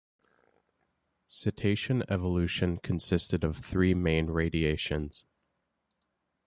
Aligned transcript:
Cetacean 1.29 2.01
evolution 2.09 2.77
consisted 2.79 3.43
of 3.43 3.57
three 3.57 3.93
main 3.93 4.31
radiations. 4.31 5.27